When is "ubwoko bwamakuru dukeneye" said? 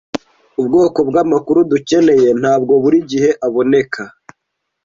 0.59-2.29